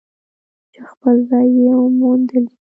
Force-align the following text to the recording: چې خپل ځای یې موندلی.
چې 0.71 0.79
خپل 0.91 1.15
ځای 1.29 1.47
یې 1.65 1.73
موندلی. 1.99 2.53